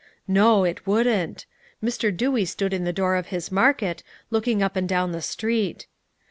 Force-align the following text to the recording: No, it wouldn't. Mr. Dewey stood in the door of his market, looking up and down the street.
No, 0.27 0.63
it 0.63 0.87
wouldn't. 0.87 1.45
Mr. 1.83 2.09
Dewey 2.11 2.43
stood 2.45 2.73
in 2.73 2.85
the 2.85 2.91
door 2.91 3.15
of 3.15 3.27
his 3.27 3.51
market, 3.51 4.01
looking 4.31 4.63
up 4.63 4.75
and 4.75 4.89
down 4.89 5.11
the 5.11 5.21
street. 5.21 5.85